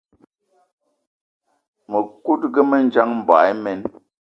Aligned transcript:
Mëkudgë 1.89 2.61
mendjang, 2.69 3.11
mboigi 3.19 3.51
imen. 3.55 3.79